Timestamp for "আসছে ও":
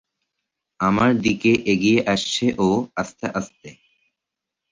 2.13-2.67